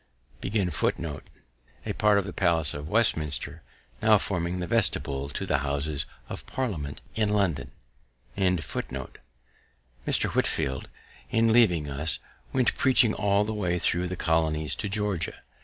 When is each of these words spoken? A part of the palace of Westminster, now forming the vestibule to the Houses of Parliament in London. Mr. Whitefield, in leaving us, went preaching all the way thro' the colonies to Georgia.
A 0.41 1.93
part 1.95 2.17
of 2.17 2.25
the 2.25 2.33
palace 2.33 2.73
of 2.73 2.89
Westminster, 2.89 3.61
now 4.01 4.17
forming 4.17 4.59
the 4.59 4.65
vestibule 4.65 5.29
to 5.29 5.45
the 5.45 5.59
Houses 5.59 6.07
of 6.27 6.43
Parliament 6.47 7.01
in 7.13 7.29
London. 7.29 7.69
Mr. 8.35 9.19
Whitefield, 10.33 10.89
in 11.29 11.53
leaving 11.53 11.87
us, 11.87 12.17
went 12.51 12.73
preaching 12.73 13.13
all 13.13 13.43
the 13.43 13.53
way 13.53 13.77
thro' 13.77 14.07
the 14.07 14.15
colonies 14.15 14.73
to 14.73 14.89
Georgia. 14.89 15.43